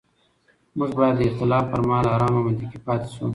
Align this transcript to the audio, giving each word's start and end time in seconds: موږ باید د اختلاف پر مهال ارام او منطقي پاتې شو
موږ 0.77 0.91
باید 0.97 1.15
د 1.17 1.21
اختلاف 1.29 1.65
پر 1.71 1.81
مهال 1.87 2.05
ارام 2.15 2.33
او 2.37 2.45
منطقي 2.45 2.79
پاتې 2.87 3.09
شو 3.15 3.25